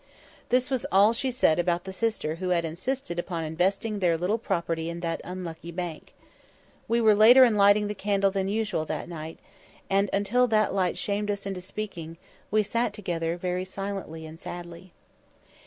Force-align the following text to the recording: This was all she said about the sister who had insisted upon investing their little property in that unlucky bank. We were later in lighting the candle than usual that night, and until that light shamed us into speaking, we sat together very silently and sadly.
This 0.49 0.71
was 0.71 0.87
all 0.91 1.13
she 1.13 1.29
said 1.29 1.59
about 1.59 1.83
the 1.83 1.93
sister 1.93 2.37
who 2.37 2.49
had 2.49 2.65
insisted 2.65 3.19
upon 3.19 3.43
investing 3.43 3.99
their 3.99 4.17
little 4.17 4.39
property 4.39 4.89
in 4.89 5.01
that 5.01 5.21
unlucky 5.23 5.69
bank. 5.71 6.15
We 6.87 6.99
were 6.99 7.13
later 7.13 7.43
in 7.43 7.55
lighting 7.55 7.85
the 7.85 7.93
candle 7.93 8.31
than 8.31 8.47
usual 8.49 8.83
that 8.85 9.07
night, 9.07 9.37
and 9.91 10.09
until 10.11 10.47
that 10.47 10.73
light 10.73 10.97
shamed 10.97 11.29
us 11.29 11.45
into 11.45 11.61
speaking, 11.61 12.17
we 12.49 12.63
sat 12.63 12.93
together 12.95 13.37
very 13.37 13.63
silently 13.63 14.25
and 14.25 14.39
sadly. 14.39 14.91